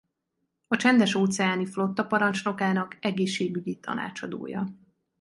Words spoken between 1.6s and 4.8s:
Flotta parancsnokának egészségügyi tanácsadója.